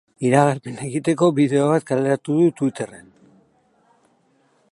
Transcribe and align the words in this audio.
Iragarpena 0.27 0.87
egiteko 0.87 1.27
bideo 1.41 1.67
bat 1.73 1.85
kaleratu 1.91 2.39
du 2.39 2.49
twitterren. 2.61 3.07